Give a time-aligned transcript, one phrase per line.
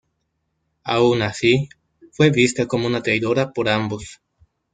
[0.83, 1.69] Aun así,
[2.11, 4.19] fue vista como una traidora por ambos.